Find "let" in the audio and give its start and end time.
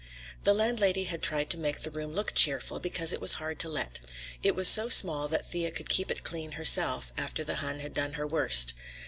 3.69-3.99